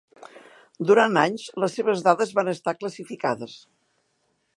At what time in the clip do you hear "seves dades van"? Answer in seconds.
1.79-2.49